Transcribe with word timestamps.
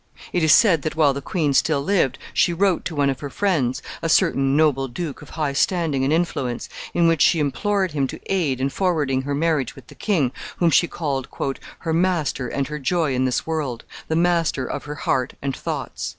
It 0.33 0.41
is 0.43 0.51
said 0.51 0.81
that 0.81 0.95
while 0.95 1.13
the 1.13 1.21
queen 1.21 1.53
still 1.53 1.83
lived 1.83 2.17
she 2.33 2.53
wrote 2.53 2.85
to 2.85 2.95
one 2.95 3.11
of 3.11 3.19
her 3.19 3.29
friends 3.29 3.83
a 4.01 4.09
certain 4.09 4.57
noble 4.57 4.87
duke 4.87 5.21
of 5.21 5.29
high 5.37 5.53
standing 5.53 6.03
and 6.03 6.11
influence 6.11 6.67
in 6.95 7.07
which 7.07 7.21
she 7.21 7.39
implored 7.39 7.91
him 7.91 8.07
to 8.07 8.19
aid 8.25 8.59
in 8.59 8.69
forwarding 8.69 9.21
her 9.21 9.35
marriage 9.35 9.75
with 9.75 9.85
the 9.85 9.93
king, 9.93 10.31
whom 10.57 10.71
she 10.71 10.87
called 10.87 11.27
"her 11.81 11.93
master 11.93 12.47
and 12.47 12.65
her 12.67 12.79
joy 12.79 13.13
in 13.13 13.25
this 13.25 13.45
world 13.45 13.83
the 14.07 14.15
master 14.15 14.65
of 14.65 14.85
her 14.85 14.95
heart 14.95 15.35
and 15.39 15.55
thoughts." 15.55 16.09